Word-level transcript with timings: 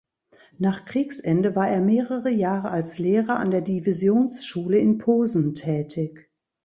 Nach 0.57 0.85
Kriegsende 0.85 1.55
war 1.55 1.69
er 1.69 1.79
mehrere 1.79 2.31
Jahre 2.31 2.71
als 2.71 2.97
Lehrer 2.97 3.37
an 3.37 3.51
der 3.51 3.61
Divisionsschule 3.61 4.79
in 4.79 4.97
Posen 4.97 5.53
tätig. 5.53 6.31